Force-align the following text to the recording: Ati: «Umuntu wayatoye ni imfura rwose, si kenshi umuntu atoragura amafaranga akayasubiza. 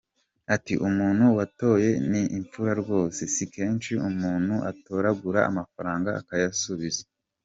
Ati: 0.55 0.73
«Umuntu 0.87 1.23
wayatoye 1.37 1.89
ni 2.09 2.21
imfura 2.37 2.71
rwose, 2.81 3.19
si 3.33 3.45
kenshi 3.53 3.91
umuntu 4.09 4.55
atoragura 4.71 5.39
amafaranga 5.49 6.09
akayasubiza. 6.21 7.03